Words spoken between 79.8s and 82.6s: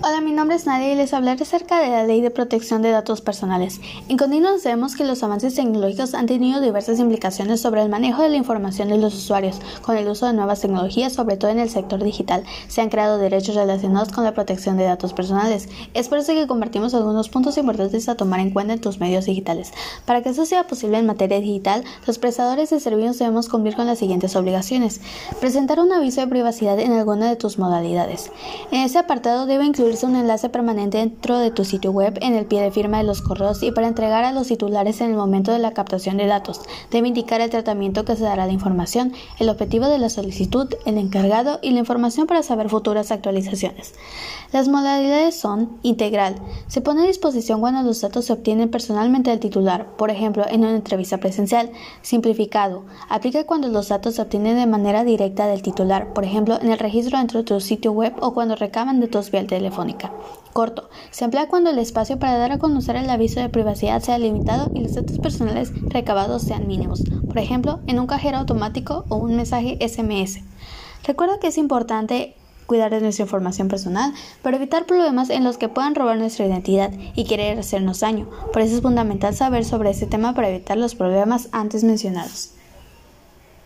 este tema para evitar los problemas antes mencionados.